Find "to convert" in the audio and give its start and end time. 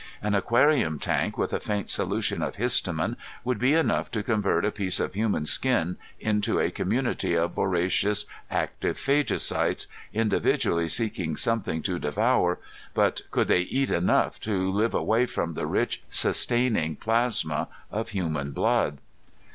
4.09-4.65